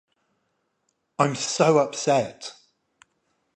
I'm 1.19 1.35
so 1.35 1.77
upset. 1.77 2.55